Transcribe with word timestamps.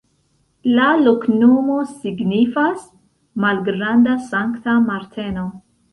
La 0.77 0.85
loknomo 1.01 1.75
signifas: 1.89 2.89
malgranda-Sankta 3.45 4.79
Marteno. 4.91 5.45